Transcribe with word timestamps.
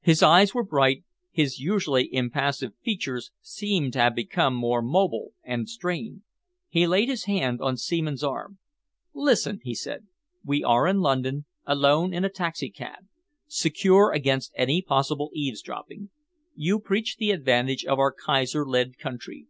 His 0.00 0.22
eyes 0.22 0.54
were 0.54 0.64
bright, 0.64 1.04
his 1.30 1.58
usually 1.58 2.08
impassive 2.10 2.72
features 2.82 3.30
seemed 3.42 3.92
to 3.92 3.98
have 3.98 4.14
become 4.14 4.54
more 4.54 4.80
mobile 4.80 5.32
and 5.44 5.68
strained. 5.68 6.22
He 6.70 6.86
laid 6.86 7.10
his 7.10 7.24
hand 7.26 7.60
on 7.60 7.76
Seaman's 7.76 8.24
arm. 8.24 8.56
"Listen," 9.12 9.60
he 9.62 9.74
said, 9.74 10.06
"we 10.42 10.64
are 10.64 10.86
in 10.86 11.00
London, 11.02 11.44
alone 11.66 12.14
in 12.14 12.24
a 12.24 12.30
taxicab, 12.30 13.04
secure 13.48 14.12
against 14.12 14.54
any 14.56 14.80
possible 14.80 15.30
eavesdropping. 15.34 16.08
You 16.54 16.80
preach 16.80 17.18
the 17.18 17.30
advantage 17.30 17.84
of 17.84 17.98
our 17.98 18.14
Kaiser 18.14 18.64
led 18.66 18.96
country. 18.96 19.46